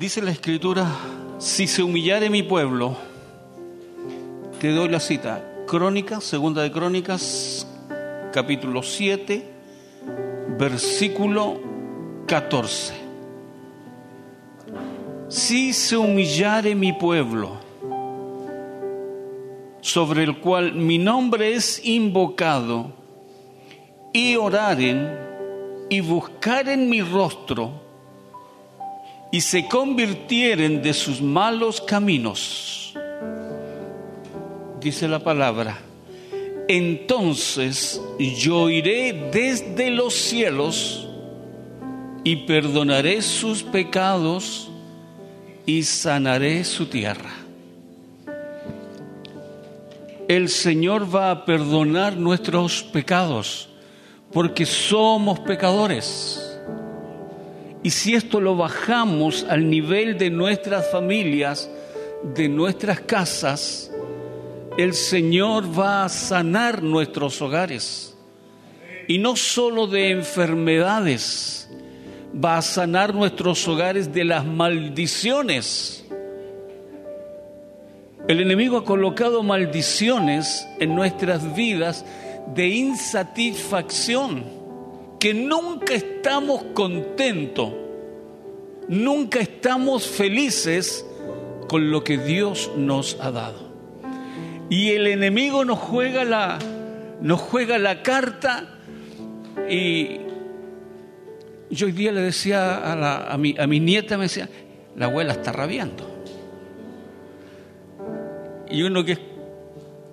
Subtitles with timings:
[0.00, 0.86] Dice la escritura,
[1.36, 2.96] si se humillare mi pueblo,
[4.58, 7.66] te doy la cita, Crónicas, segunda de Crónicas,
[8.32, 9.44] capítulo 7,
[10.58, 11.60] versículo
[12.26, 12.94] 14.
[15.28, 17.58] Si se humillare mi pueblo,
[19.82, 22.90] sobre el cual mi nombre es invocado,
[24.14, 25.10] y oraren
[25.90, 27.89] y buscaren mi rostro,
[29.32, 32.94] y se convirtieren de sus malos caminos,
[34.80, 35.78] dice la palabra,
[36.68, 41.08] entonces yo iré desde los cielos
[42.24, 44.70] y perdonaré sus pecados
[45.66, 47.30] y sanaré su tierra.
[50.28, 53.68] El Señor va a perdonar nuestros pecados
[54.32, 56.49] porque somos pecadores.
[57.82, 61.70] Y si esto lo bajamos al nivel de nuestras familias,
[62.34, 63.90] de nuestras casas,
[64.76, 68.16] el Señor va a sanar nuestros hogares.
[69.08, 71.68] Y no solo de enfermedades,
[72.32, 76.04] va a sanar nuestros hogares de las maldiciones.
[78.28, 82.04] El enemigo ha colocado maldiciones en nuestras vidas
[82.54, 84.44] de insatisfacción,
[85.20, 87.70] que nunca estamos contentos,
[88.88, 91.06] nunca estamos felices
[91.68, 93.70] con lo que Dios nos ha dado.
[94.70, 96.58] Y el enemigo nos juega la,
[97.20, 98.78] nos juega la carta
[99.68, 100.20] y
[101.68, 104.48] yo hoy día le decía a, mi, a mi nieta, me decía,
[104.96, 106.24] la abuela está rabiando.
[108.70, 109.20] Y uno que es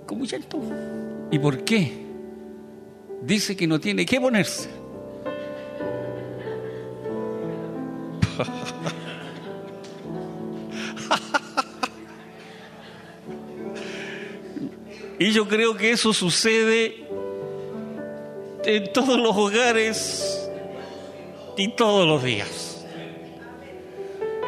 [0.06, 0.62] como tú.
[1.32, 1.94] ¿Y por qué?
[3.22, 4.77] Dice que no tiene que ponerse.
[15.20, 17.08] y yo creo que eso sucede
[18.64, 20.48] en todos los hogares
[21.58, 22.86] y todos los días.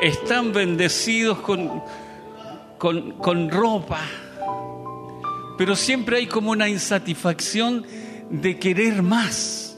[0.01, 1.83] Están bendecidos con,
[2.77, 3.99] con, ropa,
[5.57, 7.85] pero siempre hay como una insatisfacción
[8.29, 9.77] de querer más,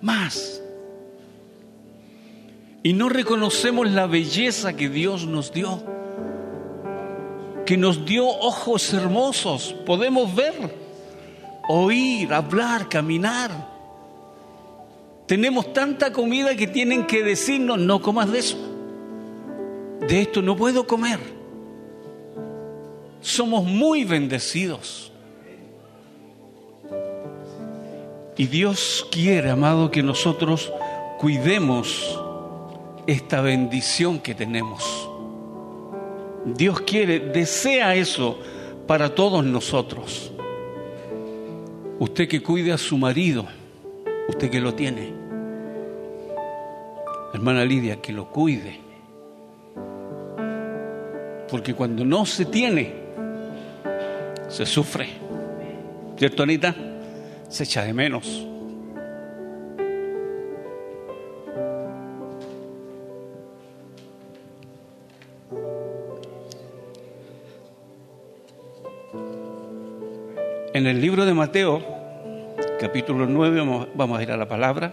[0.00, 0.61] más.
[2.82, 5.82] Y no reconocemos la belleza que Dios nos dio,
[7.64, 10.52] que nos dio ojos hermosos, podemos ver,
[11.68, 13.70] oír, hablar, caminar.
[15.26, 18.56] Tenemos tanta comida que tienen que decirnos, no comas de eso.
[20.08, 21.20] De esto no puedo comer.
[23.20, 25.12] Somos muy bendecidos.
[28.36, 30.72] Y Dios quiere, amado, que nosotros
[31.20, 32.21] cuidemos
[33.06, 35.08] esta bendición que tenemos.
[36.44, 38.38] Dios quiere, desea eso
[38.86, 40.32] para todos nosotros.
[41.98, 43.46] Usted que cuide a su marido,
[44.28, 45.22] usted que lo tiene
[47.32, 48.78] hermana Lidia, que lo cuide.
[51.50, 52.94] Porque cuando no se tiene,
[54.48, 55.08] se sufre.
[56.16, 56.74] ¿Cierto, Anita?
[57.48, 58.46] Se echa de menos.
[70.82, 71.80] En el libro de Mateo,
[72.80, 74.92] capítulo 9, vamos a ir a la palabra.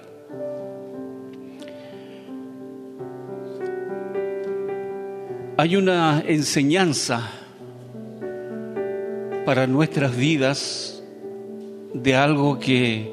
[5.57, 7.31] Hay una enseñanza
[9.47, 11.01] para nuestras vidas
[11.95, 13.11] de algo que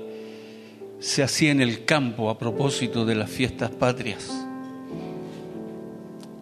[0.98, 4.47] se hacía en el campo a propósito de las fiestas patrias.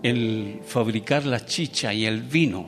[0.03, 2.67] El fabricar la chicha y el vino.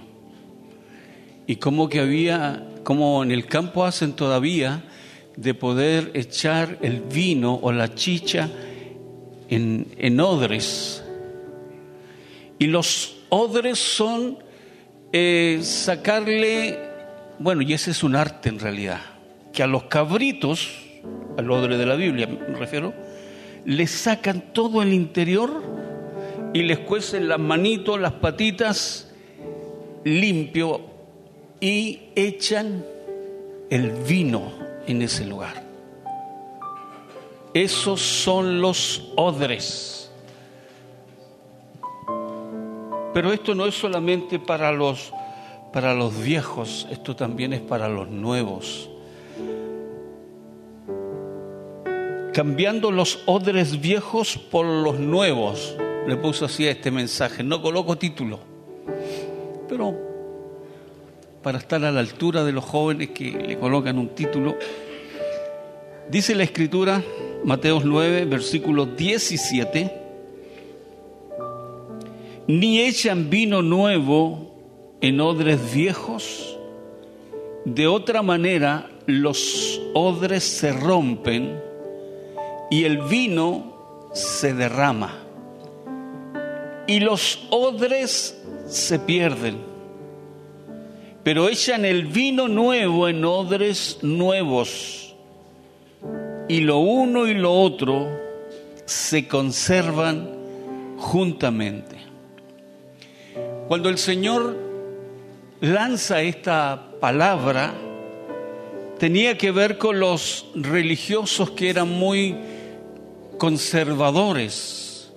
[1.48, 4.84] Y como que había, como en el campo hacen todavía,
[5.36, 8.48] de poder echar el vino o la chicha
[9.48, 11.02] en, en odres.
[12.60, 14.38] Y los odres son
[15.12, 16.78] eh, sacarle,
[17.40, 19.00] bueno, y ese es un arte en realidad,
[19.52, 20.70] que a los cabritos,
[21.36, 22.94] al odre de la Biblia me refiero,
[23.64, 25.60] les sacan todo el interior
[26.54, 29.12] y les cuecen las manitos, las patitas
[30.04, 30.95] limpio
[31.60, 32.84] y echan
[33.70, 34.52] el vino
[34.86, 35.64] en ese lugar.
[37.54, 40.10] Esos son los odres.
[43.14, 45.10] Pero esto no es solamente para los,
[45.72, 48.90] para los viejos, esto también es para los nuevos.
[52.34, 55.74] Cambiando los odres viejos por los nuevos.
[56.06, 57.42] le puso así a este mensaje.
[57.42, 58.38] No coloco título,
[59.66, 60.05] pero
[61.46, 64.56] para estar a la altura de los jóvenes que le colocan un título,
[66.10, 67.00] dice la escritura,
[67.44, 69.92] Mateos 9, versículo 17,
[72.48, 74.56] ni echan vino nuevo
[75.00, 76.58] en odres viejos,
[77.64, 81.62] de otra manera los odres se rompen
[82.72, 85.14] y el vino se derrama
[86.88, 89.75] y los odres se pierden.
[91.26, 95.12] Pero echan el vino nuevo en odres nuevos
[96.48, 98.06] y lo uno y lo otro
[98.84, 100.30] se conservan
[100.98, 101.96] juntamente.
[103.66, 104.56] Cuando el Señor
[105.60, 107.74] lanza esta palabra,
[109.00, 112.36] tenía que ver con los religiosos que eran muy
[113.36, 115.12] conservadores,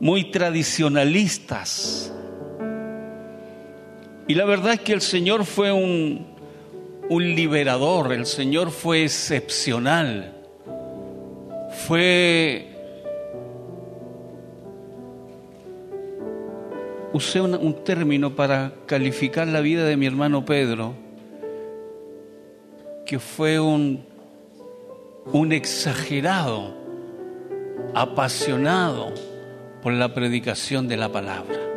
[0.00, 2.12] muy tradicionalistas.
[4.28, 6.26] Y la verdad es que el Señor fue un,
[7.08, 10.32] un liberador, el Señor fue excepcional,
[11.86, 12.66] fue...
[17.12, 20.94] Usé un, término para calificar la vida de mi hermano Pedro,
[23.06, 24.06] que fue un
[25.32, 26.74] un exagerado,
[27.94, 29.12] apasionado
[29.82, 31.67] por la predicación de la palabra.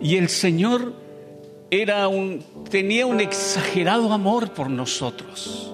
[0.00, 0.92] Y el Señor
[1.70, 5.72] era un, tenía un exagerado amor por nosotros.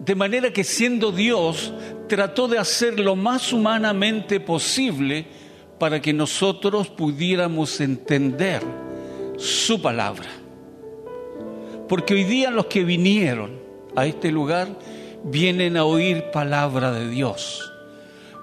[0.00, 1.72] De manera que siendo Dios,
[2.08, 5.26] trató de hacer lo más humanamente posible
[5.78, 8.62] para que nosotros pudiéramos entender
[9.36, 10.28] su palabra.
[11.88, 13.60] Porque hoy día los que vinieron
[13.94, 14.68] a este lugar
[15.24, 17.72] vienen a oír palabra de Dios,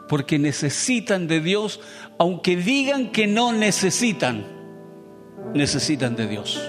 [0.07, 1.79] porque necesitan de Dios,
[2.17, 4.45] aunque digan que no necesitan,
[5.53, 6.61] necesitan de Dios.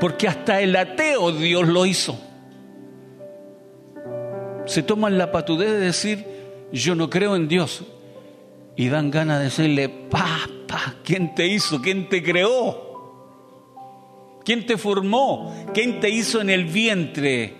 [0.00, 2.18] Porque hasta el ateo Dios lo hizo.
[4.66, 6.26] Se toman la patudez de decir,
[6.72, 7.84] yo no creo en Dios.
[8.74, 11.80] Y dan ganas de decirle, papá, ¿quién te hizo?
[11.82, 12.90] ¿Quién te creó?
[14.44, 15.54] ¿Quién te formó?
[15.72, 17.54] ¿Quién te hizo en el vientre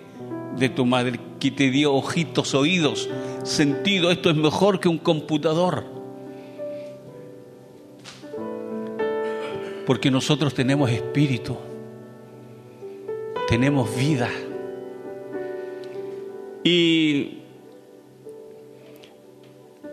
[0.57, 1.19] de tu madre?
[1.43, 3.09] que te dio ojitos, oídos,
[3.43, 4.11] sentido?
[4.11, 5.85] Esto es mejor que un computador.
[9.85, 11.57] Porque nosotros tenemos espíritu,
[13.47, 14.29] tenemos vida.
[16.63, 17.39] Y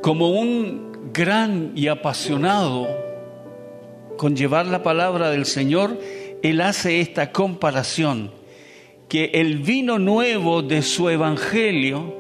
[0.00, 2.87] como un gran y apasionado
[4.17, 5.99] con llevar la palabra del Señor,
[6.43, 8.31] él hace esta comparación,
[9.08, 12.19] que el vino nuevo de su evangelio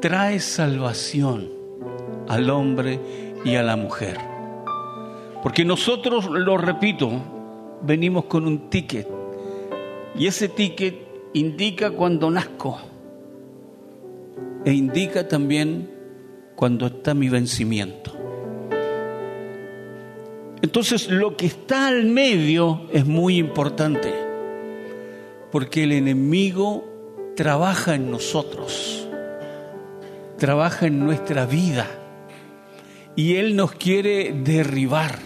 [0.00, 1.50] trae salvación
[2.28, 2.98] al hombre
[3.44, 4.18] y a la mujer.
[5.42, 7.10] Porque nosotros, lo repito,
[7.82, 9.08] venimos con un ticket
[10.18, 10.96] y ese ticket
[11.32, 12.78] indica cuando nazco
[14.64, 15.90] e indica también
[16.56, 18.12] cuando está mi vencimiento.
[20.62, 24.12] Entonces lo que está al medio es muy importante,
[25.50, 26.84] porque el enemigo
[27.34, 29.08] trabaja en nosotros,
[30.40, 31.86] trabaja en nuestra vida
[33.14, 35.18] y él nos quiere derribar,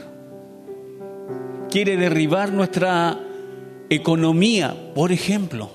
[1.71, 3.21] quiere derribar nuestra
[3.89, 5.71] economía, por ejemplo,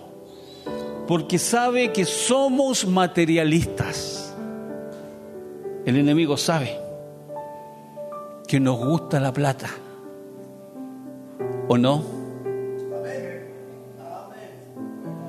[1.07, 4.35] porque sabe que somos materialistas.
[5.85, 6.77] El enemigo sabe
[8.45, 9.69] que nos gusta la plata.
[11.69, 12.03] ¿O no?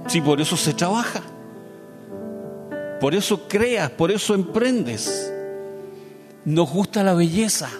[0.08, 1.22] Sí, por eso se trabaja.
[3.00, 5.32] Por eso creas, por eso emprendes.
[6.44, 7.70] Nos gusta la belleza.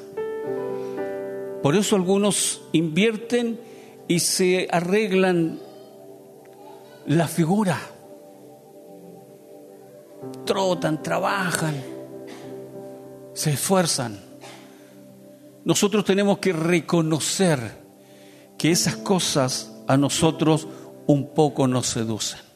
[1.62, 3.60] Por eso algunos invierten
[4.08, 5.60] y se arreglan
[7.06, 7.78] la figura.
[10.46, 11.74] Trotan, trabajan,
[13.34, 14.18] se esfuerzan.
[15.64, 17.78] Nosotros tenemos que reconocer
[18.56, 20.66] que esas cosas a nosotros
[21.06, 22.49] un poco nos seducen.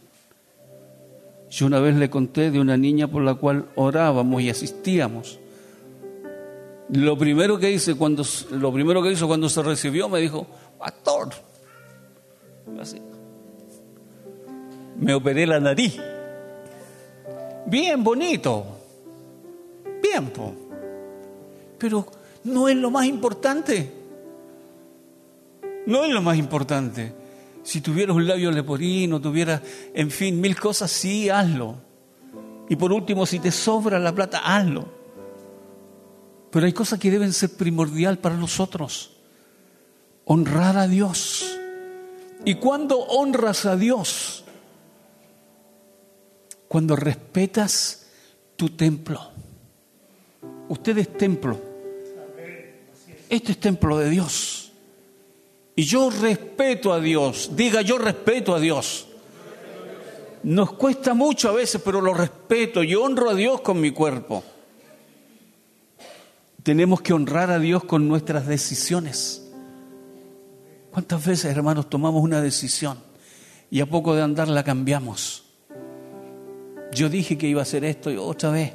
[1.55, 5.39] Yo una vez le conté de una niña por la cual orábamos y asistíamos.
[6.89, 10.49] Lo primero que cuando lo primero que hizo cuando se recibió me dijo,
[10.81, 11.29] "Pastor."
[12.81, 13.01] Así.
[14.99, 15.97] Me operé la nariz.
[17.67, 18.65] Bien bonito.
[20.03, 20.33] Bien,
[21.79, 22.05] pero
[22.43, 23.93] no es lo más importante.
[25.87, 27.13] No es lo más importante.
[27.64, 29.62] Si tuvieras un labio leporino, tuvieras,
[29.94, 31.78] en fin, mil cosas, sí, hazlo.
[32.68, 34.87] Y por último, si te sobra la plata, hazlo.
[36.50, 39.16] Pero hay cosas que deben ser primordial para nosotros.
[40.26, 41.59] Honrar a Dios.
[42.44, 44.44] ¿Y cuando honras a Dios?
[46.68, 48.06] Cuando respetas
[48.56, 49.33] tu templo.
[50.68, 51.61] Usted es templo.
[53.28, 54.63] Este es templo de Dios.
[55.76, 57.50] Y yo respeto a Dios.
[57.54, 59.09] Diga, yo respeto a Dios.
[60.45, 62.83] Nos cuesta mucho a veces, pero lo respeto.
[62.83, 64.45] Yo honro a Dios con mi cuerpo.
[66.62, 69.45] Tenemos que honrar a Dios con nuestras decisiones.
[70.90, 72.99] ¿Cuántas veces, hermanos, tomamos una decisión
[73.71, 75.45] y a poco de andar la cambiamos?
[76.93, 78.73] Yo dije que iba a hacer esto y otra vez.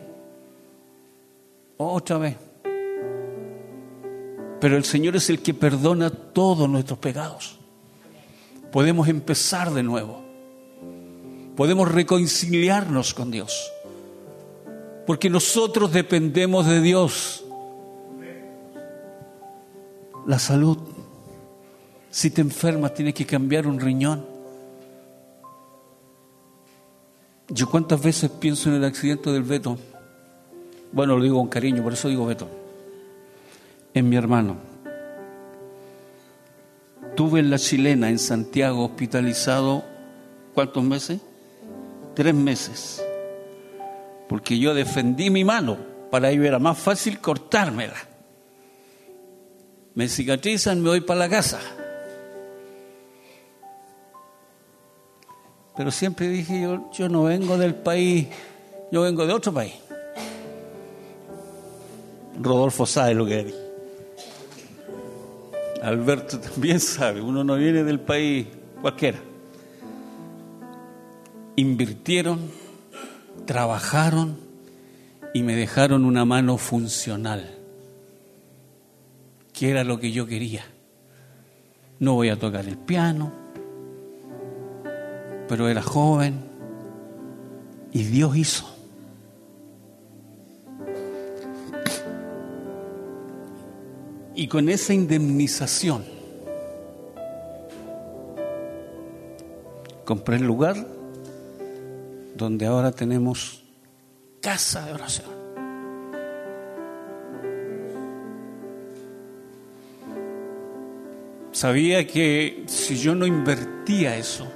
[1.77, 2.35] Otra vez.
[4.59, 7.57] Pero el Señor es el que perdona todos nuestros pecados.
[8.71, 10.21] Podemos empezar de nuevo.
[11.55, 13.71] Podemos reconciliarnos con Dios.
[15.07, 17.43] Porque nosotros dependemos de Dios.
[20.25, 20.77] La salud
[22.11, 24.25] si te enfermas, tienes que cambiar un riñón.
[27.49, 29.77] Yo cuántas veces pienso en el accidente del Beto.
[30.91, 32.47] Bueno, lo digo con cariño, por eso digo Beto.
[33.93, 34.57] En mi hermano.
[37.15, 39.83] Tuve en la chilena, en Santiago, hospitalizado,
[40.53, 41.19] ¿cuántos meses?
[42.13, 43.03] Tres meses.
[44.27, 45.77] Porque yo defendí mi mano.
[46.11, 47.95] Para ello era más fácil cortármela.
[49.95, 51.59] Me cicatrizan, me voy para la casa.
[55.75, 58.27] Pero siempre dije, yo, yo no vengo del país,
[58.91, 59.73] yo vengo de otro país.
[62.41, 63.68] Rodolfo sabe lo que es.
[65.81, 68.47] Alberto también sabe, uno no viene del país
[68.81, 69.19] cualquiera.
[71.55, 72.51] Invirtieron,
[73.45, 74.37] trabajaron
[75.33, 77.57] y me dejaron una mano funcional,
[79.53, 80.65] que era lo que yo quería.
[81.99, 83.31] No voy a tocar el piano,
[85.47, 86.45] pero era joven
[87.91, 88.68] y Dios hizo.
[94.39, 96.05] Y con esa indemnización
[100.05, 100.87] compré el lugar
[102.37, 103.61] donde ahora tenemos
[104.41, 105.27] casa de oración.
[111.51, 114.47] Sabía que si yo no invertía eso,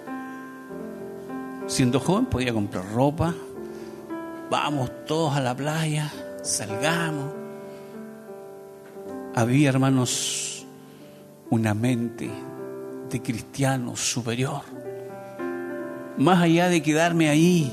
[1.67, 3.35] Siendo joven podía comprar ropa,
[4.49, 6.09] vamos todos a la playa,
[6.41, 7.42] salgamos.
[9.35, 10.65] Había, hermanos,
[11.49, 12.29] una mente
[13.09, 14.61] de cristiano superior.
[16.17, 17.71] Más allá de quedarme ahí,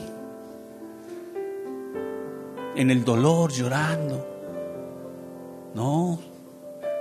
[2.76, 4.26] en el dolor, llorando.
[5.74, 6.18] No,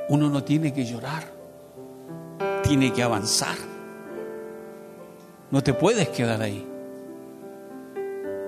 [0.10, 1.24] uno no tiene que llorar,
[2.64, 3.56] tiene que avanzar.
[5.52, 6.68] No te puedes quedar ahí.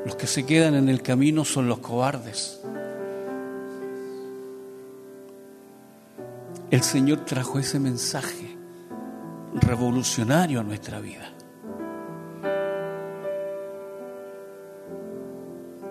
[0.05, 2.61] Los que se quedan en el camino son los cobardes.
[6.71, 8.57] El Señor trajo ese mensaje
[9.53, 11.33] revolucionario a nuestra vida.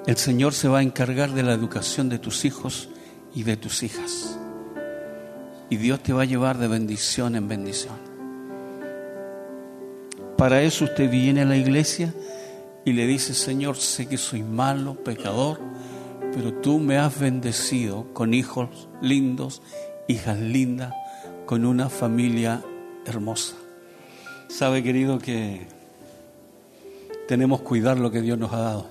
[0.07, 2.89] El Señor se va a encargar de la educación de tus hijos
[3.35, 4.39] y de tus hijas.
[5.69, 7.97] Y Dios te va a llevar de bendición en bendición.
[10.39, 12.15] Para eso usted viene a la iglesia
[12.87, 15.61] y le dice, Señor, sé que soy malo, pecador,
[16.33, 19.61] pero tú me has bendecido con hijos lindos,
[20.11, 20.93] hijas lindas,
[21.47, 22.63] con una familia
[23.07, 23.55] hermosa.
[24.49, 25.67] Sabe, querido, que
[27.27, 28.87] tenemos que cuidar lo que Dios nos ha dado.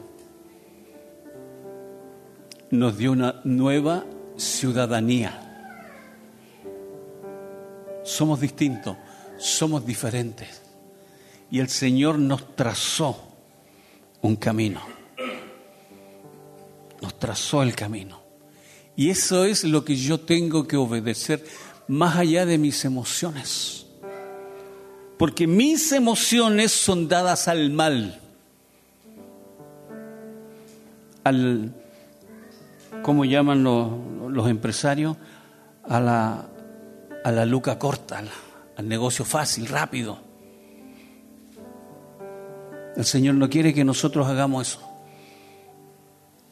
[2.72, 4.06] Nos dio una nueva
[4.38, 5.46] ciudadanía.
[8.04, 8.98] Somos distintos,
[9.38, 10.62] somos diferentes.
[11.52, 13.18] Y el Señor nos trazó
[14.22, 14.82] un camino.
[17.02, 18.29] Nos trazó el camino.
[19.00, 21.46] Y eso es lo que yo tengo que obedecer
[21.88, 23.86] más allá de mis emociones.
[25.18, 28.20] Porque mis emociones son dadas al mal.
[31.24, 31.74] Al,
[33.02, 35.16] ¿cómo llaman los, empresarios?
[35.86, 36.50] A la,
[37.24, 38.22] a la luca corta,
[38.76, 40.20] al negocio fácil, rápido.
[42.98, 44.89] El Señor no quiere que nosotros hagamos eso.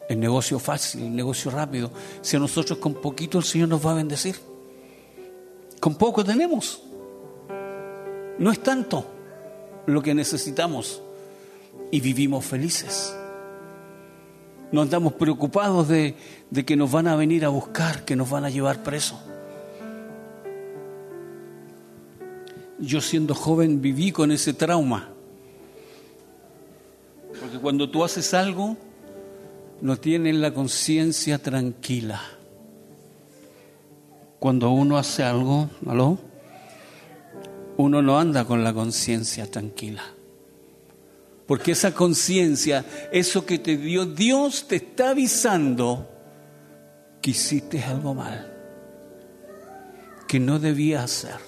[0.08, 1.92] El negocio fácil, el negocio rápido.
[2.22, 4.38] Si a nosotros con poquito el Señor nos va a bendecir.
[5.80, 6.82] Con poco tenemos.
[8.40, 9.06] No es tanto
[9.86, 11.02] lo que necesitamos
[11.92, 13.16] y vivimos felices.
[14.72, 16.16] No andamos preocupados de,
[16.50, 19.20] de que nos van a venir a buscar, que nos van a llevar presos.
[22.80, 25.10] Yo siendo joven viví con ese trauma.
[27.40, 28.78] Porque cuando tú haces algo,
[29.82, 32.22] no tienes la conciencia tranquila.
[34.40, 36.18] Cuando uno hace algo, ¿aló?
[37.78, 40.04] Uno no anda con la conciencia tranquila.
[41.48, 46.10] Porque esa conciencia, eso que te dio Dios, te está avisando
[47.22, 48.54] que hiciste algo mal,
[50.28, 51.40] que no debías hacer.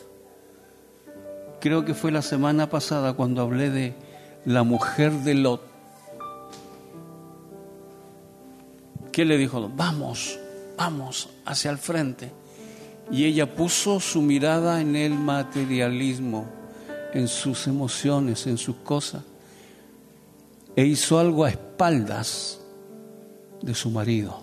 [1.60, 3.94] Creo que fue la semana pasada cuando hablé de
[4.46, 5.69] la mujer de Lot.
[9.20, 9.70] ¿Qué le dijo?
[9.76, 10.40] Vamos,
[10.78, 12.32] vamos hacia el frente.
[13.12, 16.46] Y ella puso su mirada en el materialismo,
[17.14, 19.22] en sus emociones, en sus cosas.
[20.74, 22.62] E hizo algo a espaldas
[23.62, 24.42] de su marido.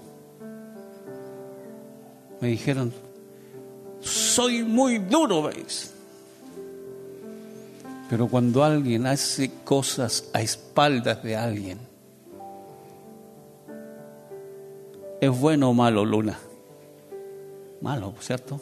[2.43, 2.93] Me dijeron,
[4.03, 5.95] soy muy duro, ¿veis?
[8.11, 11.96] Pero cuando alguien hace cosas a espaldas de alguien,
[15.21, 16.39] ¿es bueno o malo, Luna?
[17.81, 18.61] Malo, ¿cierto?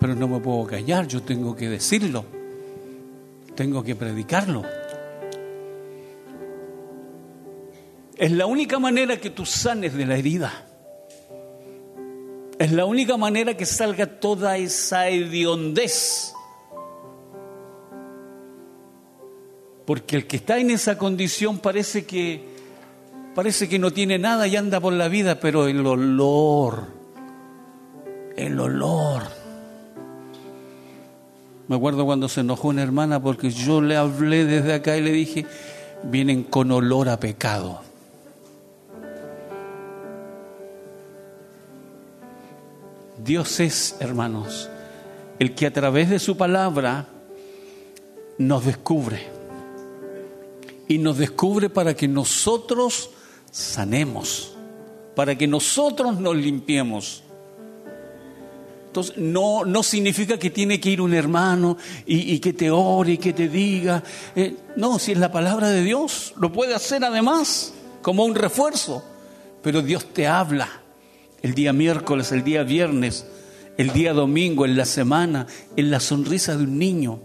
[0.00, 2.24] Pero no me puedo callar, yo tengo que decirlo,
[3.54, 4.62] tengo que predicarlo.
[8.16, 10.66] Es la única manera que tú sanes de la herida.
[12.58, 16.34] Es la única manera que salga toda esa hediondez.
[19.86, 22.49] Porque el que está en esa condición parece que
[23.34, 26.84] parece que no tiene nada y anda por la vida, pero el olor,
[28.36, 29.22] el olor.
[31.68, 35.12] Me acuerdo cuando se enojó una hermana porque yo le hablé desde acá y le
[35.12, 35.46] dije,
[36.02, 37.80] vienen con olor a pecado.
[43.22, 44.68] Dios es, hermanos,
[45.38, 47.06] el que a través de su palabra
[48.38, 49.28] nos descubre.
[50.88, 53.10] Y nos descubre para que nosotros
[53.50, 54.56] sanemos,
[55.14, 57.22] para que nosotros nos limpiemos.
[58.86, 63.18] Entonces, no, no significa que tiene que ir un hermano y, que te ore y
[63.18, 64.02] que te diga.
[64.34, 69.04] Eh, no, si es la palabra de Dios, lo puede hacer además como un refuerzo.
[69.62, 70.68] Pero Dios te habla
[71.42, 73.26] el día miércoles, el día viernes,
[73.76, 77.20] el día domingo, en la semana, en la sonrisa de un niño.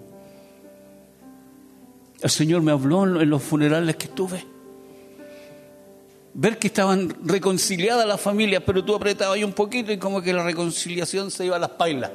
[2.22, 4.55] El Señor me habló en los funerales que tuve.
[6.38, 10.34] Ver que estaban reconciliadas las familias, pero tú apretabas ahí un poquito y como que
[10.34, 12.12] la reconciliación se iba a las pailas.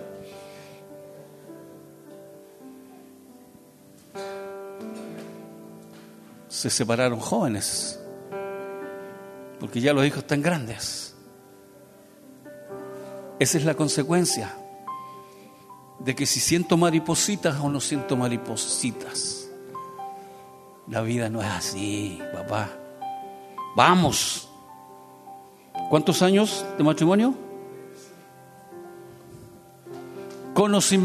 [6.48, 7.98] Se separaron jóvenes,
[9.58, 11.14] porque ya los hijos están grandes.
[13.38, 14.54] Esa es la consecuencia
[15.98, 19.48] de que si siento maripositas o no siento maripositas.
[20.88, 22.79] La vida no es así, papá.
[23.74, 24.48] Vamos.
[25.88, 27.34] ¿Cuántos años de matrimonio?
[30.54, 31.04] Con o sin,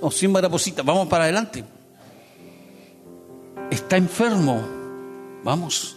[0.00, 0.84] o sin maripositas.
[0.84, 1.64] Vamos para adelante.
[3.70, 4.60] Está enfermo.
[5.44, 5.96] Vamos.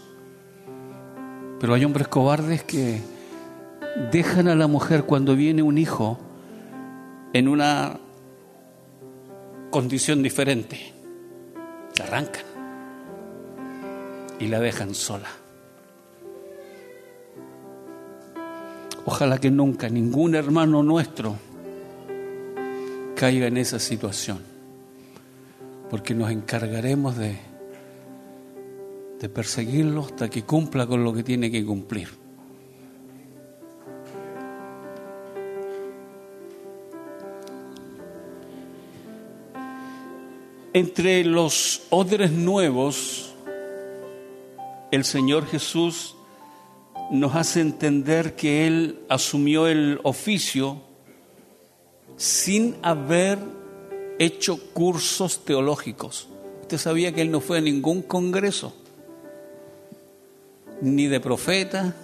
[1.59, 3.01] Pero hay hombres cobardes que
[4.11, 6.19] dejan a la mujer cuando viene un hijo
[7.33, 7.99] en una
[9.69, 10.93] condición diferente.
[11.97, 12.45] La arrancan
[14.39, 15.42] y la dejan sola.
[19.05, 21.35] Ojalá que nunca ningún hermano nuestro
[23.15, 24.39] caiga en esa situación,
[25.89, 27.37] porque nos encargaremos de,
[29.33, 32.09] perseguirlo hasta que cumpla con lo que tiene que cumplir.
[40.73, 43.33] Entre los odres nuevos,
[44.91, 46.15] el Señor Jesús
[47.11, 50.81] nos hace entender que Él asumió el oficio
[52.17, 53.39] sin haber
[54.19, 56.27] hecho cursos teológicos.
[56.61, 58.73] Usted sabía que Él no fue a ningún congreso,
[60.81, 61.95] ni de profeta,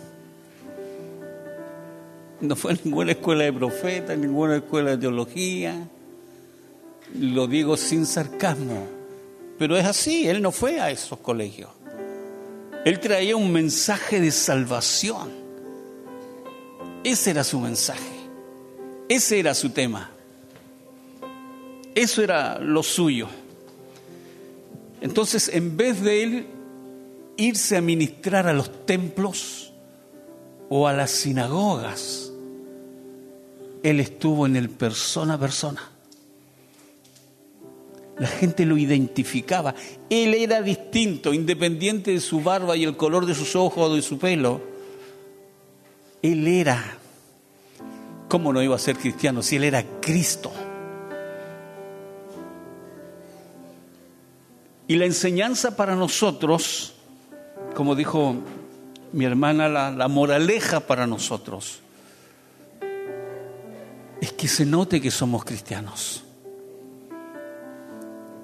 [2.42, 5.88] no fue a ninguna escuela de profeta, ninguna escuela de teología
[7.18, 8.88] lo digo sin sarcasmo,
[9.58, 11.70] pero es así, él no fue a esos colegios.
[12.86, 15.30] Él traía un mensaje de salvación.
[17.04, 18.20] Ese era su mensaje.
[19.08, 20.12] Ese era su tema.
[21.96, 23.28] Eso era lo suyo.
[25.02, 26.46] Entonces, en vez de él
[27.40, 29.72] irse a ministrar a los templos
[30.70, 32.32] o a las sinagogas.
[33.82, 35.82] Él estuvo en el persona a persona.
[38.20, 39.74] La gente lo identificaba.
[40.10, 44.02] Él era distinto, independiente de su barba y el color de sus ojos o de
[44.02, 44.62] su pelo.
[46.22, 46.98] Él era.
[48.28, 50.52] ¿Cómo no iba a ser cristiano si él era Cristo?
[54.90, 56.94] Y la enseñanza para nosotros,
[57.76, 58.36] como dijo
[59.14, 61.80] mi hermana, la, moraleja para nosotros,
[64.20, 66.24] es que se note que somos cristianos.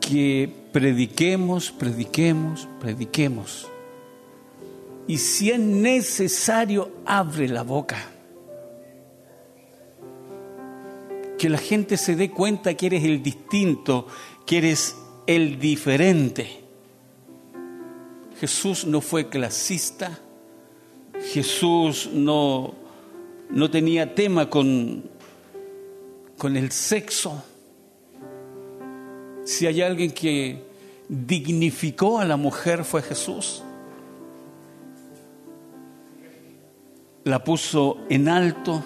[0.07, 3.67] Que prediquemos, prediquemos, prediquemos.
[5.07, 7.97] Y si es necesario, abre la boca.
[11.37, 14.07] Que la gente se dé cuenta que eres el distinto,
[14.45, 14.95] que eres
[15.27, 16.61] el diferente.
[18.39, 20.19] Jesús no fue clasista,
[21.33, 22.75] Jesús no,
[23.49, 25.03] no tenía tema con,
[26.37, 27.43] con el sexo.
[29.45, 30.61] Si hay alguien que
[31.07, 33.63] dignificó a la mujer fue Jesús.
[37.23, 38.83] La puso en alto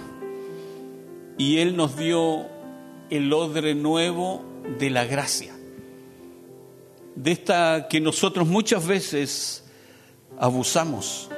[1.37, 2.45] y Él nos dio
[3.09, 4.43] el odre nuevo
[4.77, 5.59] de la gracia
[7.19, 9.65] de esta que nosotros muchas veces
[10.37, 11.29] abusamos.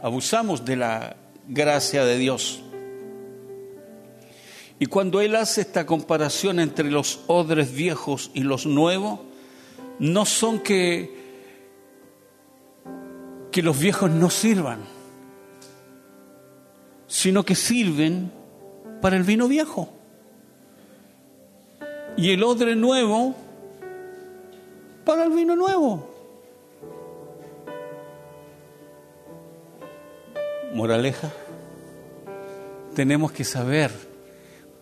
[0.00, 1.16] Abusamos de la
[1.48, 2.61] gracia de Dios.
[4.82, 9.20] Y cuando Él hace esta comparación entre los odres viejos y los nuevos,
[10.00, 11.14] no son que,
[13.52, 14.80] que los viejos no sirvan,
[17.06, 18.32] sino que sirven
[19.00, 19.88] para el vino viejo.
[22.16, 23.36] Y el odre nuevo
[25.04, 26.12] para el vino nuevo.
[30.74, 31.30] Moraleja,
[32.96, 34.11] tenemos que saber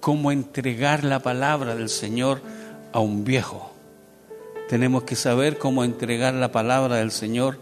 [0.01, 2.43] cómo entregar la palabra del Señor
[2.93, 3.71] a un viejo.
[4.69, 7.59] Tenemos que saber cómo entregar la palabra del Señor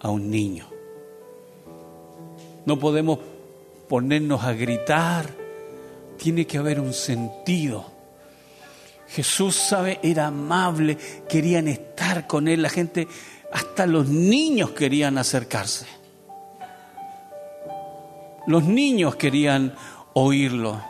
[0.00, 0.68] a un niño.
[2.64, 3.20] No podemos
[3.88, 5.26] ponernos a gritar,
[6.18, 7.96] tiene que haber un sentido
[9.08, 13.06] Jesús, sabe, era amable, querían estar con él, la gente,
[13.52, 15.86] hasta los niños querían acercarse.
[18.46, 19.74] Los niños querían
[20.12, 20.80] oírlo.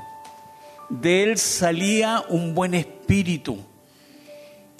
[0.88, 3.58] De él salía un buen espíritu.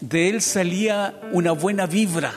[0.01, 2.33] De él salía una buena vibra.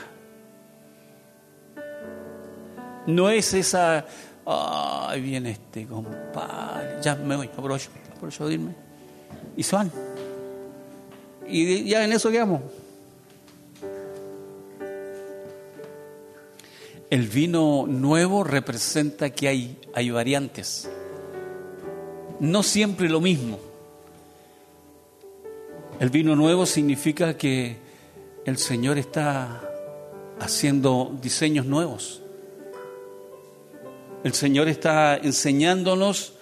[3.06, 4.04] No es esa,
[4.46, 8.74] ay, viene este compadre, ya me voy, aprovecho, aprovecho de irme.
[9.56, 9.90] Y son
[11.50, 12.62] y ya en eso quedamos.
[17.10, 20.88] El vino nuevo representa que hay, hay variantes.
[22.40, 23.58] No siempre lo mismo.
[26.00, 27.76] El vino nuevo significa que
[28.46, 29.60] el Señor está
[30.40, 32.22] haciendo diseños nuevos.
[34.24, 36.34] El Señor está enseñándonos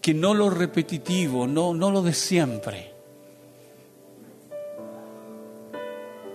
[0.00, 2.92] que no lo repetitivo, no, no lo de siempre.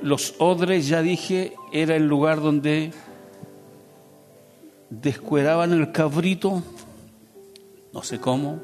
[0.01, 2.91] Los odres, ya dije, era el lugar donde
[4.89, 6.61] descueraban el cabrito,
[7.93, 8.59] no sé cómo,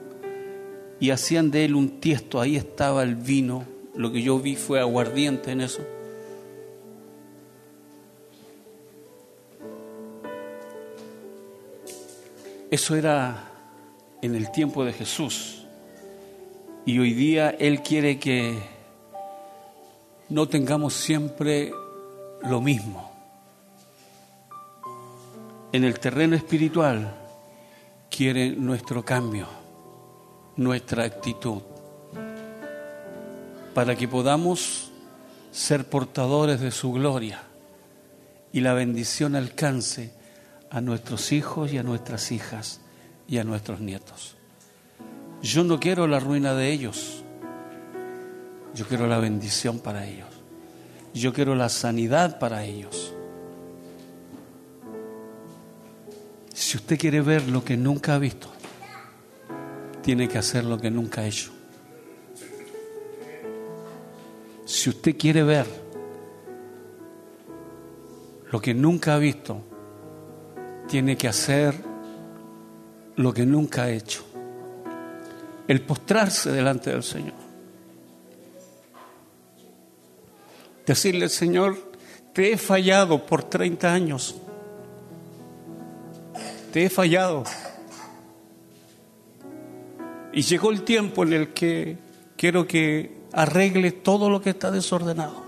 [0.99, 2.39] y hacían de él un tiesto.
[2.39, 3.65] Ahí estaba el vino.
[3.95, 5.81] Lo que yo vi fue aguardiente en eso.
[12.69, 13.51] Eso era
[14.21, 15.65] en el tiempo de Jesús.
[16.85, 18.57] Y hoy día Él quiere que
[20.29, 21.71] no tengamos siempre
[22.43, 23.11] lo mismo.
[25.71, 27.26] En el terreno espiritual
[28.09, 29.47] quiere nuestro cambio,
[30.55, 31.61] nuestra actitud,
[33.73, 34.91] para que podamos
[35.51, 37.43] ser portadores de su gloria
[38.51, 40.13] y la bendición alcance
[40.69, 42.81] a nuestros hijos y a nuestras hijas
[43.27, 44.35] y a nuestros nietos.
[45.41, 47.23] Yo no quiero la ruina de ellos.
[48.73, 50.27] Yo quiero la bendición para ellos.
[51.13, 53.13] Yo quiero la sanidad para ellos.
[56.57, 58.49] Si usted quiere ver lo que nunca ha visto,
[60.01, 61.51] tiene que hacer lo que nunca ha hecho.
[64.65, 65.67] Si usted quiere ver
[68.51, 69.61] lo que nunca ha visto,
[70.87, 71.75] tiene que hacer
[73.17, 74.25] lo que nunca ha hecho.
[75.67, 77.35] El postrarse delante del Señor.
[80.87, 81.77] Decirle, Señor,
[82.33, 84.41] te he fallado por 30 años.
[86.77, 87.43] Te he fallado.
[90.31, 91.97] Y llegó el tiempo en el que
[92.37, 95.41] quiero que arregle todo lo que está desordenado.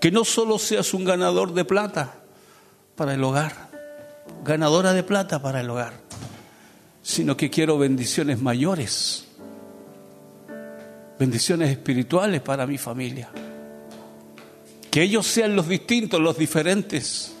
[0.00, 2.14] Que no solo seas un ganador de plata
[2.96, 3.70] para el hogar,
[4.44, 5.92] ganadora de plata para el hogar,
[7.00, 9.28] sino que quiero bendiciones mayores,
[11.16, 13.30] bendiciones espirituales para mi familia.
[14.90, 17.35] Que ellos sean los distintos, los diferentes.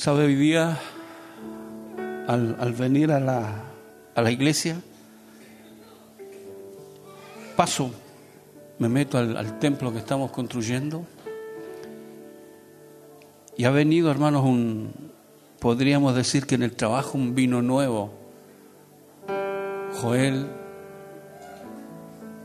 [0.00, 0.78] ¿Sabe hoy día,
[2.26, 3.64] al, venir a la,
[4.14, 4.80] a la iglesia,
[7.54, 7.90] paso,
[8.78, 11.04] me meto al, templo que estamos construyendo
[13.58, 14.90] y ha venido, hermanos, un,
[15.58, 18.10] podríamos decir que en el trabajo un vino nuevo.
[20.00, 20.46] Joel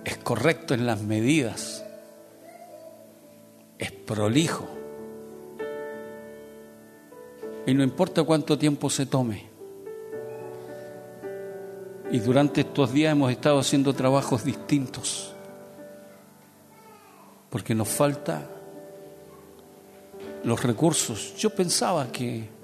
[0.03, 1.85] es correcto en las medidas,
[3.79, 4.74] es prolijo.
[7.65, 9.45] Y no importa cuánto tiempo se tome.
[12.11, 15.33] Y durante estos días hemos estado haciendo trabajos distintos.
[17.49, 18.47] Porque nos falta
[20.43, 21.35] los recursos.
[21.37, 22.55] Yo pensaba que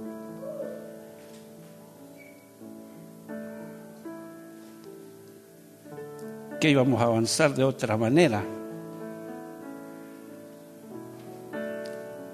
[6.61, 8.43] que íbamos a avanzar de otra manera.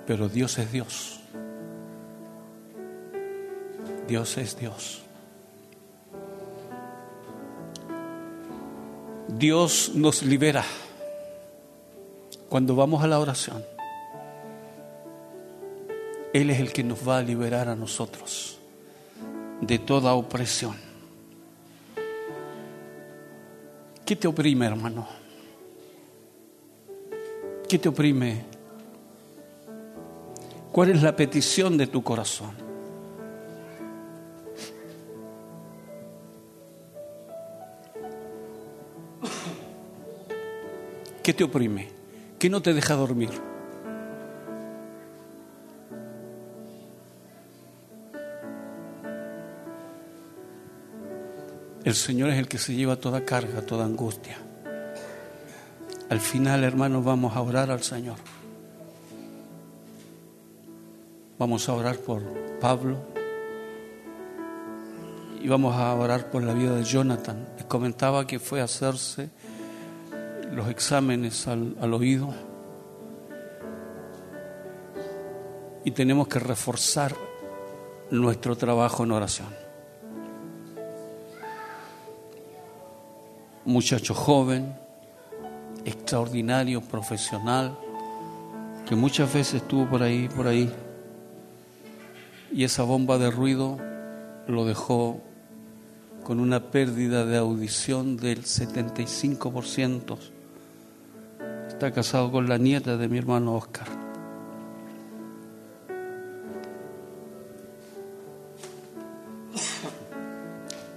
[0.05, 1.16] Pero Dios es Dios.
[4.07, 5.01] Dios es Dios.
[9.27, 10.63] Dios nos libera
[12.47, 13.63] cuando vamos a la oración.
[16.33, 18.57] Él es el que nos va a liberar a nosotros
[19.61, 20.75] de toda opresión.
[24.05, 25.07] ¿Qué te oprime, hermano?
[27.67, 28.45] ¿Qué te oprime?
[30.71, 32.66] ¿Cuál es la petición de tu corazón?
[41.27, 41.89] ¿Qué te oprime?
[42.39, 43.31] ¿Qué no te deja dormir?
[51.83, 54.37] El Señor es el que se lleva toda carga, toda angustia.
[56.09, 58.15] Al final, hermanos, vamos a orar al Señor.
[61.37, 62.21] Vamos a orar por
[62.61, 62.99] Pablo
[65.41, 67.49] y vamos a orar por la vida de Jonathan.
[67.57, 69.29] Les comentaba que fue a hacerse
[70.57, 72.33] los exámenes al, al oído.
[75.85, 77.15] Y tenemos que reforzar
[78.09, 79.49] nuestro trabajo en oración.
[83.65, 84.75] Muchacho joven,
[85.85, 87.77] extraordinario, profesional,
[88.87, 90.73] que muchas veces estuvo por ahí, por ahí,
[92.51, 93.77] y esa bomba de ruido
[94.47, 95.21] lo dejó
[96.23, 100.36] con una pérdida de audición del 75%
[101.77, 103.87] está casado con la nieta de mi hermano Oscar.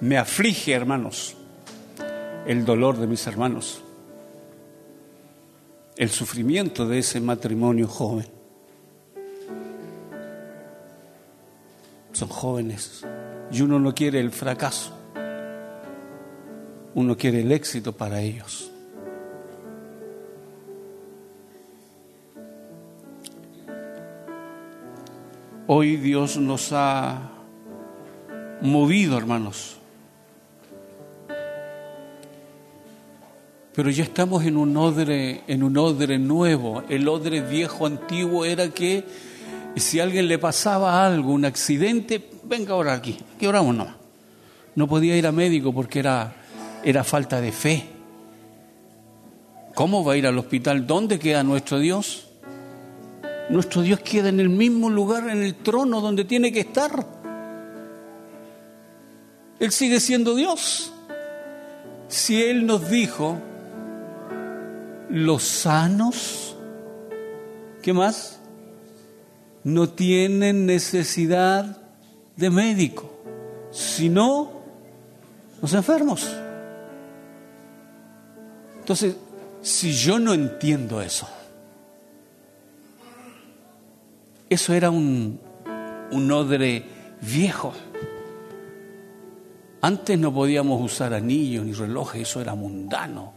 [0.00, 1.36] Me aflige, hermanos,
[2.46, 3.82] el dolor de mis hermanos,
[5.98, 8.28] el sufrimiento de ese matrimonio joven.
[12.12, 13.04] Son jóvenes
[13.52, 14.96] y uno no quiere el fracaso,
[16.94, 18.70] uno quiere el éxito para ellos.
[25.72, 27.30] Hoy Dios nos ha
[28.60, 29.76] movido, hermanos.
[33.72, 36.82] Pero ya estamos en un odre, en un odre nuevo.
[36.88, 39.04] El odre viejo antiguo era que
[39.76, 43.94] si a alguien le pasaba algo, un accidente, venga a orar aquí, aquí oramos no.
[44.74, 46.34] No podía ir a médico porque era,
[46.82, 47.84] era falta de fe.
[49.76, 50.84] ¿Cómo va a ir al hospital?
[50.84, 52.29] ¿Dónde queda nuestro Dios?
[53.50, 57.04] Nuestro Dios queda en el mismo lugar, en el trono donde tiene que estar.
[59.58, 60.92] Él sigue siendo Dios.
[62.08, 63.38] Si Él nos dijo,
[65.10, 66.56] los sanos,
[67.82, 68.38] ¿qué más?
[69.64, 71.76] No tienen necesidad
[72.36, 73.12] de médico,
[73.72, 74.50] sino
[75.60, 76.30] los enfermos.
[78.78, 79.16] Entonces,
[79.60, 81.28] si yo no entiendo eso,
[84.50, 85.40] eso era un,
[86.10, 86.84] un odre
[87.22, 87.72] viejo.
[89.80, 93.32] Antes no podíamos usar anillos ni relojes, eso era mundano,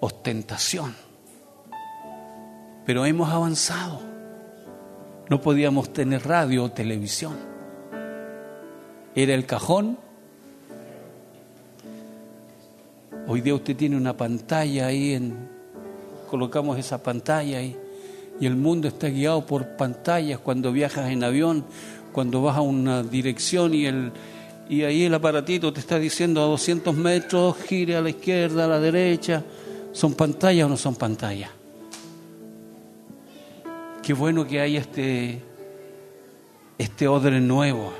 [0.00, 0.94] ostentación.
[2.86, 4.00] Pero hemos avanzado.
[5.28, 7.36] No podíamos tener radio o televisión.
[9.14, 9.98] Era el cajón.
[13.26, 15.50] Hoy día usted tiene una pantalla ahí en
[16.30, 17.76] colocamos esa pantalla ahí
[18.42, 21.64] y el mundo está guiado por pantallas cuando viajas en avión,
[22.10, 24.10] cuando vas a una dirección y el
[24.68, 28.66] y ahí el aparatito te está diciendo a 200 metros, gire a la izquierda, a
[28.66, 29.44] la derecha.
[29.92, 31.50] ¿Son pantallas o no son pantallas?
[34.02, 35.40] Qué bueno que haya este,
[36.78, 37.92] este odre nuevo.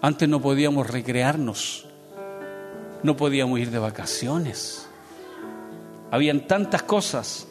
[0.00, 1.86] Antes no podíamos recrearnos,
[3.02, 4.86] no podíamos ir de vacaciones.
[6.10, 7.46] Habían tantas cosas.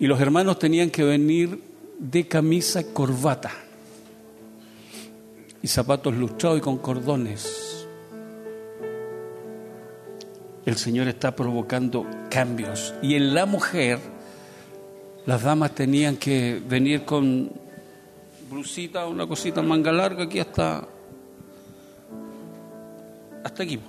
[0.00, 1.60] Y los hermanos tenían que venir
[1.98, 3.50] de camisa y corbata
[5.62, 7.86] y zapatos lustrados y con cordones.
[10.64, 12.94] El Señor está provocando cambios.
[13.02, 13.98] Y en la mujer,
[15.26, 17.50] las damas tenían que venir con
[18.50, 20.86] blusita, una cosita manga larga aquí hasta,
[23.42, 23.80] hasta aquí.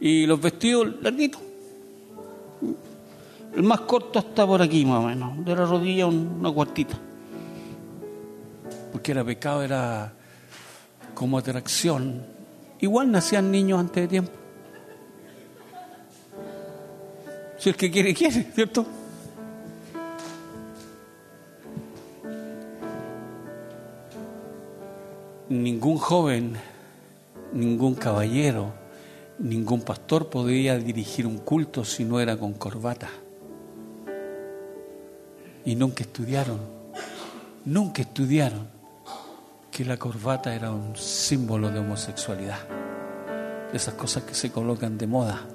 [0.00, 1.47] Y los vestidos larguitos.
[3.58, 6.98] El más corto está por aquí más o menos, de la rodilla una cuartita
[8.92, 10.12] porque era pecado, era
[11.14, 12.24] como atracción.
[12.80, 14.32] Igual nacían niños antes de tiempo.
[17.58, 18.86] Si el que quiere, quiere, ¿cierto?
[25.48, 26.56] Ningún joven,
[27.52, 28.72] ningún caballero,
[29.38, 33.08] ningún pastor podía dirigir un culto si no era con corbata.
[35.64, 36.58] Y nunca estudiaron,
[37.64, 38.68] nunca estudiaron
[39.70, 42.58] que la corbata era un símbolo de homosexualidad,
[43.70, 45.46] de esas cosas que se colocan de moda.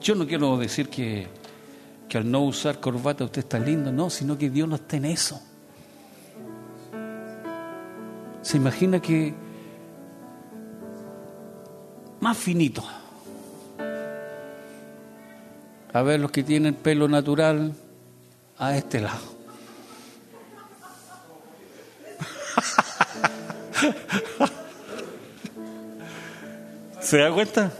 [0.00, 1.28] Yo no quiero decir que,
[2.08, 5.06] que al no usar corbata usted está lindo, no, sino que Dios no está en
[5.06, 5.40] eso.
[8.42, 9.34] Se imagina que
[12.20, 12.84] más finito.
[15.92, 17.74] A ver, los que tienen pelo natural,
[18.58, 19.18] a este lado.
[27.00, 27.72] ¿Se da cuenta?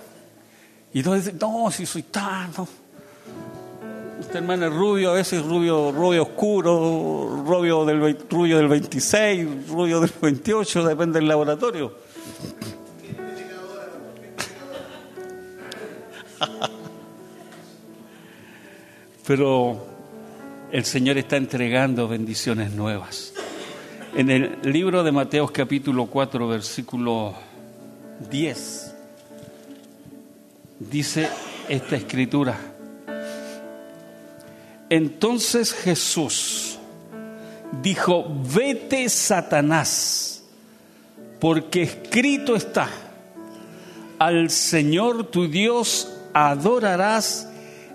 [0.92, 2.50] Y todos dicen, no, si soy tan...
[4.18, 10.00] Este hermano es rubio, a veces rubio, rubio oscuro, rubio del, rubio del 26, rubio
[10.00, 11.94] del 28, depende del laboratorio.
[19.30, 19.86] Pero
[20.72, 23.32] el Señor está entregando bendiciones nuevas.
[24.16, 27.34] En el libro de Mateo capítulo 4, versículo
[28.28, 28.92] 10,
[30.80, 31.28] dice
[31.68, 32.58] esta escritura.
[34.88, 36.80] Entonces Jesús
[37.80, 40.42] dijo, vete Satanás,
[41.38, 42.88] porque escrito está,
[44.18, 47.49] al Señor tu Dios adorarás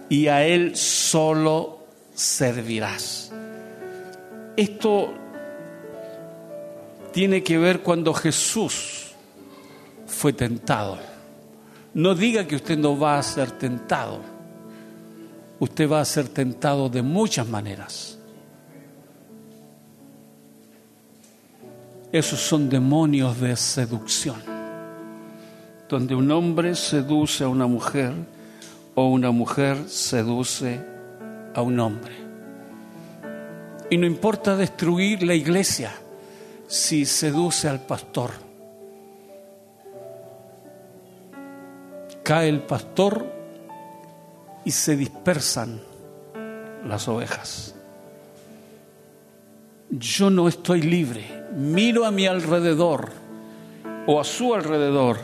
[0.09, 1.79] y a Él solo
[2.13, 3.31] servirás.
[4.55, 5.13] Esto
[7.11, 9.11] tiene que ver cuando Jesús
[10.05, 10.97] fue tentado.
[11.93, 14.19] No diga que usted no va a ser tentado.
[15.59, 18.17] Usted va a ser tentado de muchas maneras.
[22.11, 24.41] Esos son demonios de seducción,
[25.89, 28.13] donde un hombre seduce a una mujer
[28.95, 30.81] o una mujer seduce
[31.53, 32.15] a un hombre.
[33.89, 35.93] Y no importa destruir la iglesia
[36.67, 38.31] si seduce al pastor.
[42.23, 43.31] Cae el pastor
[44.63, 45.81] y se dispersan
[46.87, 47.75] las ovejas.
[49.91, 51.45] Yo no estoy libre.
[51.55, 53.11] Miro a mi alrededor
[54.07, 55.19] o a su alrededor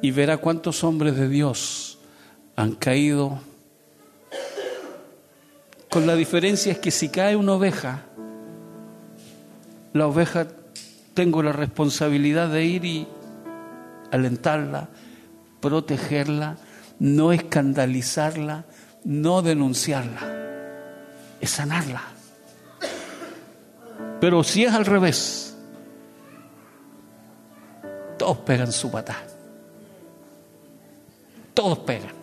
[0.00, 1.85] y verá cuántos hombres de Dios
[2.56, 3.38] han caído
[5.90, 8.02] con la diferencia es que si cae una oveja,
[9.92, 10.46] la oveja
[11.14, 13.08] tengo la responsabilidad de ir y
[14.10, 14.88] alentarla,
[15.60, 16.58] protegerla,
[16.98, 18.66] no escandalizarla,
[19.04, 20.20] no denunciarla,
[21.40, 22.02] es sanarla.
[24.20, 25.56] Pero si es al revés,
[28.18, 29.26] todos pegan su patada.
[31.54, 32.15] Todos pegan.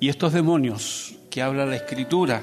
[0.00, 2.42] Y estos demonios que habla la Escritura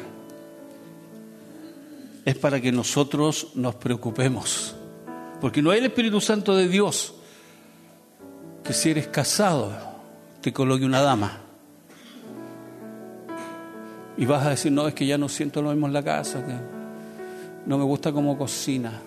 [2.23, 4.75] es para que nosotros nos preocupemos.
[5.41, 7.15] Porque no hay el Espíritu Santo de Dios
[8.63, 9.71] que si eres casado
[10.39, 11.41] te coloque una dama.
[14.17, 16.45] Y vas a decir, no, es que ya no siento lo mismo en la casa,
[16.45, 16.53] que
[17.65, 19.01] no me gusta cómo cocina,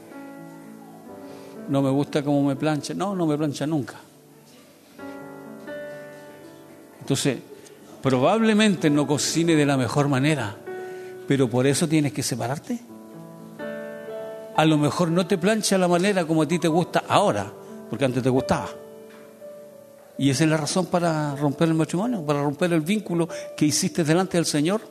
[1.68, 2.94] no me gusta cómo me plancha.
[2.94, 3.96] No, no me plancha nunca.
[7.00, 7.38] Entonces,
[8.02, 10.56] probablemente no cocine de la mejor manera,
[11.28, 12.78] pero por eso tienes que separarte.
[14.56, 17.52] A lo mejor no te plancha la manera como a ti te gusta ahora,
[17.88, 18.68] porque antes te gustaba.
[20.18, 24.04] Y esa es la razón para romper el matrimonio, para romper el vínculo que hiciste
[24.04, 24.82] delante del Señor.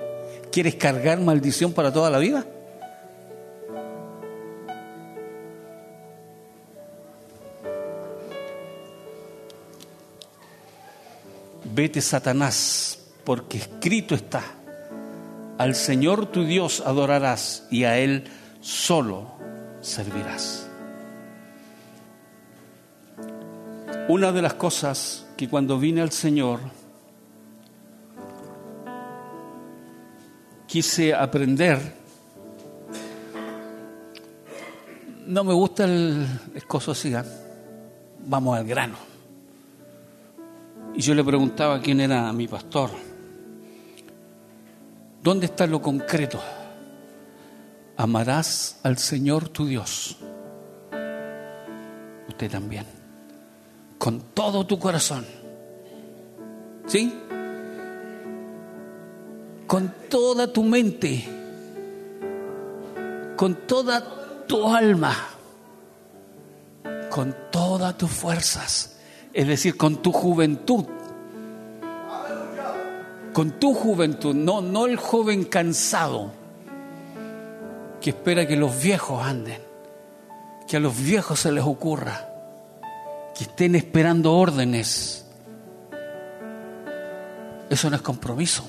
[0.51, 2.45] ¿Quieres cargar maldición para toda la vida?
[11.72, 12.99] Vete, Satanás,
[13.30, 14.42] porque escrito está,
[15.60, 18.24] al Señor tu Dios adorarás y a Él
[18.60, 19.34] solo
[19.82, 20.68] servirás.
[24.08, 26.60] Una de las cosas que cuando vine al Señor
[30.66, 31.78] quise aprender,
[35.28, 36.26] no me gusta el
[36.56, 37.22] escozo así, ¿eh?
[38.26, 38.96] vamos al grano.
[40.96, 42.90] Y yo le preguntaba quién era mi pastor,
[45.22, 46.40] ¿dónde está lo concreto?
[47.98, 50.18] Amarás al Señor tu Dios.
[52.28, 52.86] Usted también.
[53.98, 55.26] Con todo tu corazón.
[56.88, 57.14] ¿Sí?
[59.68, 61.28] Con toda tu mente.
[63.36, 65.16] Con toda tu alma.
[67.10, 68.98] Con todas tus fuerzas.
[69.34, 70.86] Es decir, con tu juventud.
[73.34, 76.32] Con tu juventud, no, no el joven cansado
[78.02, 79.62] que espera que los viejos anden,
[80.68, 82.28] que a los viejos se les ocurra,
[83.38, 85.26] que estén esperando órdenes.
[87.70, 88.64] Eso no es compromiso.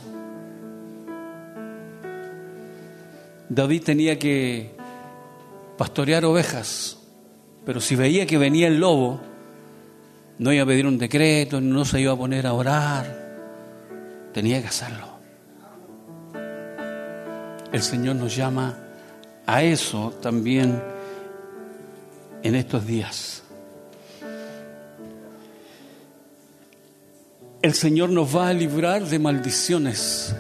[3.48, 4.76] David tenía que
[5.76, 6.98] pastorear ovejas,
[7.64, 9.20] pero si veía que venía el lobo,
[10.38, 13.19] no iba a pedir un decreto, no se iba a poner a orar,
[14.32, 15.20] tenía que hacerlo.
[17.72, 18.76] El Señor nos llama
[19.46, 20.82] a eso también
[22.42, 23.42] en estos días.
[27.62, 30.34] El Señor nos va a librar de maldiciones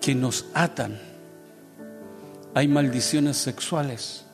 [0.00, 1.00] que nos atan.
[2.54, 4.24] Hay maldiciones sexuales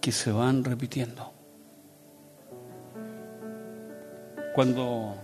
[0.00, 1.37] que se van repitiendo.
[4.58, 5.14] Cuando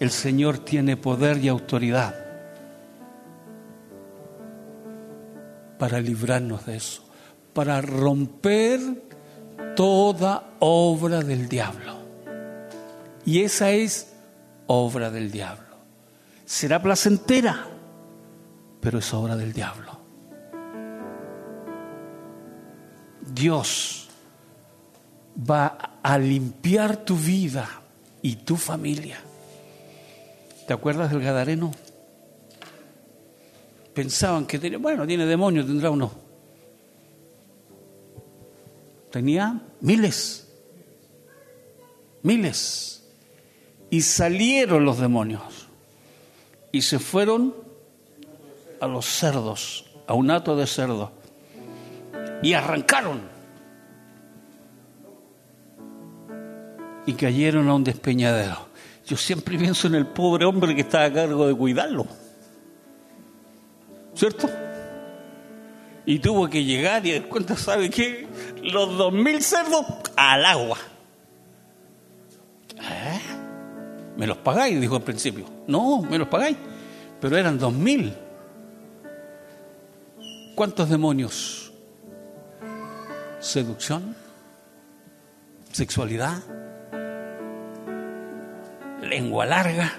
[0.00, 2.12] el Señor tiene poder y autoridad,
[5.78, 7.04] para librarnos de eso,
[7.54, 8.80] para romper
[9.76, 11.98] toda obra del diablo.
[13.24, 14.12] Y esa es
[14.66, 15.76] obra del diablo.
[16.44, 17.68] Será placentera,
[18.80, 20.00] pero es obra del diablo.
[23.32, 24.08] Dios
[25.48, 27.81] va a limpiar tu vida
[28.22, 29.20] y tu familia.
[30.66, 31.72] ¿Te acuerdas del Gadareno?
[33.92, 36.10] pensaban que tenía, bueno, tiene demonio, tendrá uno.
[39.10, 40.48] Tenía miles,
[42.22, 43.04] miles.
[43.90, 45.68] Y salieron los demonios
[46.72, 47.54] y se fueron
[48.80, 51.12] a los cerdos, a un hato de cerdo,
[52.42, 53.31] y arrancaron.
[57.06, 58.68] Y cayeron a un despeñadero.
[59.06, 62.06] Yo siempre pienso en el pobre hombre que estaba a cargo de cuidarlo.
[64.14, 64.48] ¿cierto?
[66.04, 68.26] Y tuvo que llegar y cuenta, ¿sabe qué?
[68.62, 69.84] Los dos mil cerdos
[70.16, 70.78] al agua.
[72.76, 73.20] ¿Eh?
[74.16, 74.80] ¿Me los pagáis?
[74.80, 75.44] Dijo al principio.
[75.66, 76.56] No, me los pagáis.
[77.20, 78.12] Pero eran dos mil.
[80.56, 81.72] ¿Cuántos demonios?
[83.38, 84.14] Seducción,
[85.72, 86.42] sexualidad,
[89.12, 89.92] lengua larga,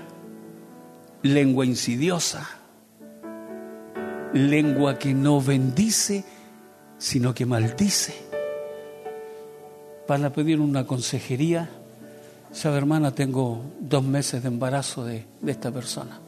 [1.22, 2.64] lengua insidiosa
[4.34, 6.26] lengua que no bendice,
[6.98, 8.16] sino que maldice.
[10.08, 11.70] Van a pedir una consejería.
[12.52, 16.20] Sabe, hermana, tengo dos meses de embarazo de, esta persona.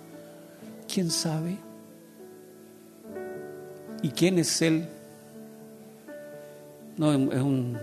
[0.91, 1.57] ¿Quién sabe?
[4.01, 4.87] ¿Y quién es él?
[6.97, 7.77] No, es un,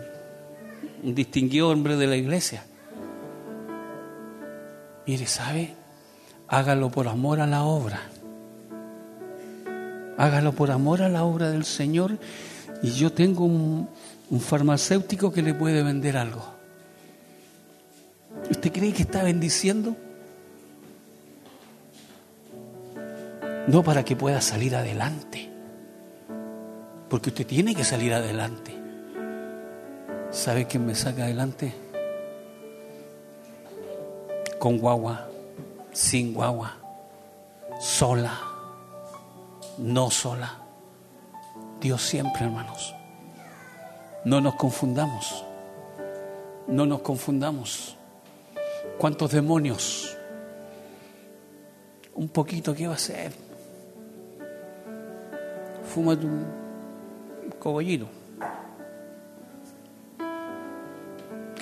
[1.03, 2.65] un distinguido hombre de la iglesia.
[5.07, 5.75] Mire, ¿sabe?
[6.49, 8.01] Hágalo por amor a la obra.
[10.17, 12.19] Hágalo por amor a la obra del Señor.
[12.83, 13.89] Y yo tengo un,
[14.31, 16.45] un farmacéutico que le puede vender algo.
[18.51, 19.97] ¿Usted cree que está bendiciendo?
[23.67, 25.51] No para que pueda salir adelante.
[27.09, 28.75] Porque usted tiene que salir adelante.
[30.31, 31.82] ¿Sabe quién me saca adelante?
[34.63, 35.27] Con guagua,
[35.91, 36.77] sin guagua,
[37.81, 38.39] sola,
[39.79, 40.57] no sola.
[41.81, 42.95] Dios siempre, hermanos.
[44.25, 45.45] No nos confundamos.
[46.69, 47.97] No nos confundamos.
[48.99, 50.17] ¿Cuántos demonios?
[52.15, 53.33] Un poquito, ¿qué va a hacer?
[55.93, 56.47] Fúmate un
[57.59, 58.07] cogollino.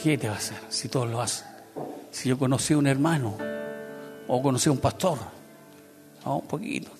[0.03, 1.50] ¿Qué te va a hacer si todos lo hacen?
[2.11, 3.37] Si yo conocí a un hermano
[4.27, 5.19] o conocí a un pastor,
[6.25, 6.91] un poquito.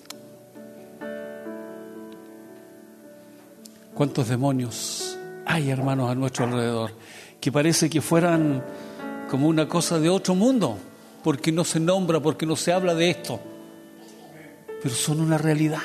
[3.93, 6.91] ¿Cuántos demonios hay, hermanos, a nuestro alrededor?
[7.39, 8.63] Que parece que fueran
[9.29, 10.77] como una cosa de otro mundo,
[11.23, 13.39] porque no se nombra, porque no se habla de esto.
[14.81, 15.81] Pero son una realidad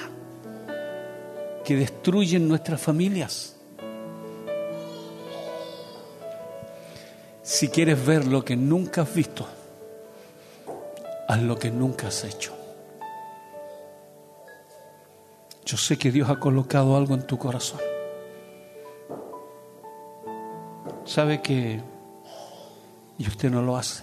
[1.64, 3.55] que destruyen nuestras familias.
[7.46, 9.46] Si quieres ver lo que nunca has visto,
[11.28, 12.52] haz lo que nunca has hecho.
[15.64, 17.78] Yo sé que Dios ha colocado algo en tu corazón.
[21.04, 21.80] Sabe que
[23.16, 24.02] y usted no lo hace.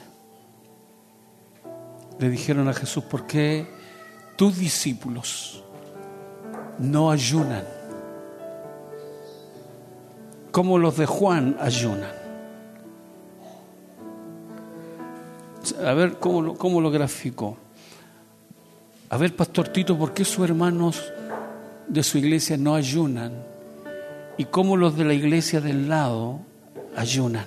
[2.20, 3.68] Le dijeron a Jesús, ¿por qué
[4.38, 5.62] tus discípulos
[6.80, 7.66] no ayunan?
[10.54, 12.23] Como los de Juan ayunan.
[15.86, 17.58] A ver cómo lo, cómo lo graficó.
[19.10, 21.12] A ver, Pastor Tito, ¿por qué sus hermanos
[21.88, 23.34] de su iglesia no ayunan?
[24.38, 26.40] ¿Y cómo los de la iglesia del lado
[26.96, 27.46] ayunan?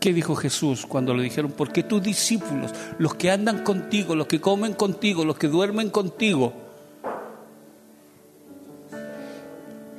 [0.00, 4.40] ¿Qué dijo Jesús cuando le dijeron, porque tus discípulos, los que andan contigo, los que
[4.40, 6.52] comen contigo, los que duermen contigo?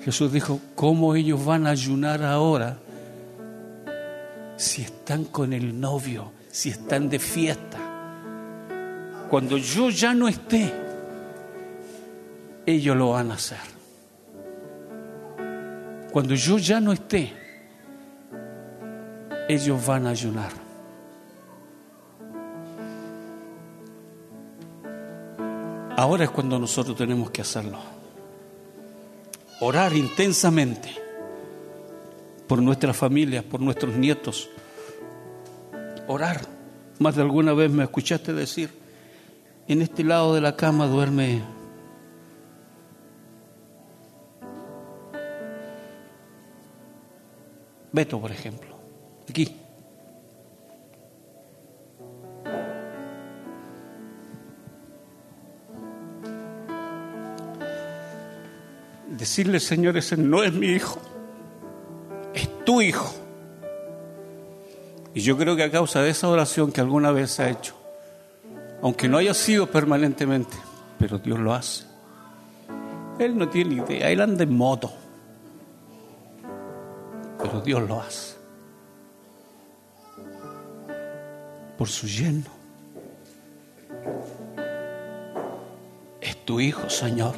[0.03, 2.77] Jesús dijo, ¿cómo ellos van a ayunar ahora
[4.55, 7.79] si están con el novio, si están de fiesta?
[9.29, 10.71] Cuando yo ya no esté,
[12.65, 13.59] ellos lo van a hacer.
[16.11, 17.33] Cuando yo ya no esté,
[19.49, 20.51] ellos van a ayunar.
[25.97, 27.79] Ahora es cuando nosotros tenemos que hacerlo.
[29.61, 31.02] Orar intensamente
[32.47, 34.49] por nuestras familias, por nuestros nietos.
[36.07, 36.41] Orar.
[36.99, 38.69] Más de alguna vez me escuchaste decir,
[39.67, 41.41] en este lado de la cama duerme
[47.93, 48.75] Beto, por ejemplo.
[49.29, 49.55] Aquí.
[59.09, 60.99] Decirle, Señor, ese no es mi hijo,
[62.65, 63.13] tu hijo.
[65.13, 67.75] Y yo creo que a causa de esa oración que alguna vez ha hecho,
[68.81, 70.57] aunque no haya sido permanentemente,
[70.97, 71.85] pero Dios lo hace.
[73.19, 74.91] Él no tiene idea, él anda en moto,
[77.37, 78.43] pero Dios lo hace.
[81.77, 82.49] por su lleno.
[86.21, 87.33] Es tu hijo, Señor.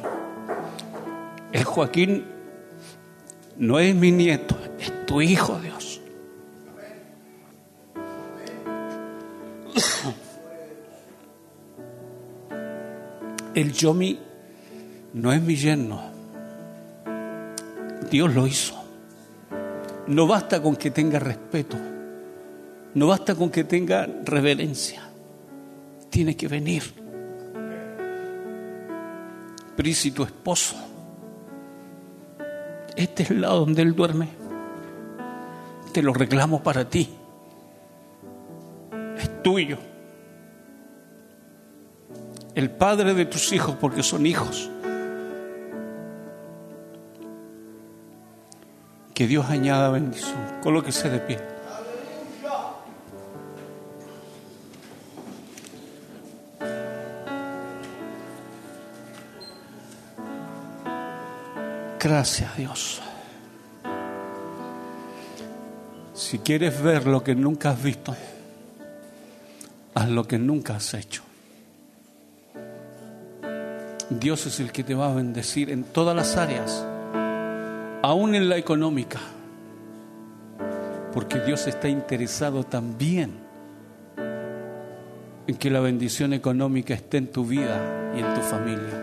[1.52, 2.24] El Joaquín
[3.56, 4.56] no es mi nieto,
[5.06, 6.00] tu hijo, Dios.
[13.54, 14.18] El Yomi
[15.14, 16.02] no es mi yerno.
[18.10, 18.74] Dios lo hizo.
[20.08, 21.78] No basta con que tenga respeto.
[22.94, 25.02] No basta con que tenga reverencia.
[26.10, 26.82] Tiene que venir.
[29.76, 30.76] Pero ¿y tu esposo?
[32.94, 34.45] Este es el lado donde él duerme.
[35.96, 37.08] Te lo reclamo para ti.
[39.16, 39.78] Es tuyo.
[42.54, 44.70] El padre de tus hijos, porque son hijos.
[49.14, 50.36] Que Dios añada bendición.
[50.62, 51.38] Colóquese de pie.
[61.98, 63.00] Gracias Dios.
[66.28, 68.12] Si quieres ver lo que nunca has visto,
[69.94, 71.22] haz lo que nunca has hecho.
[74.10, 76.84] Dios es el que te va a bendecir en todas las áreas,
[78.02, 79.20] aún en la económica,
[81.12, 83.30] porque Dios está interesado también
[85.46, 89.00] en que la bendición económica esté en tu vida y en tu familia.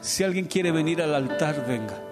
[0.00, 2.03] Si alguien quiere venir al altar, venga.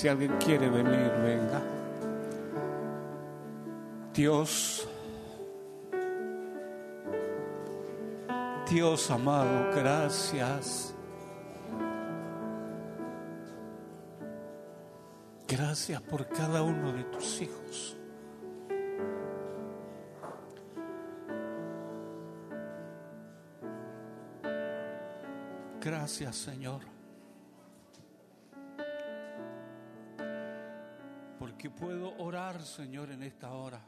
[0.00, 1.60] Si alguien quiere venir, venga.
[4.14, 4.88] Dios,
[8.70, 10.94] Dios amado, gracias.
[15.46, 17.98] Gracias por cada uno de tus hijos.
[25.78, 26.99] Gracias, Señor.
[31.80, 33.80] Puedo orar, Señor, en esta hora.